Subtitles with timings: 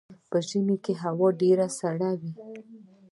[0.29, 2.31] په ژمي کې هوا ډیره سړه وي